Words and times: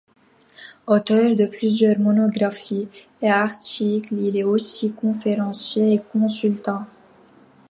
Auteur 0.87 1.35
de 1.35 1.45
plusieurs 1.45 1.99
monographies 1.99 2.87
et 3.21 3.29
articles, 3.29 4.15
il 4.15 4.35
est 4.35 4.41
aussi 4.43 4.91
conférencier 4.93 5.93
et 5.93 6.01
consultant. 6.01 6.87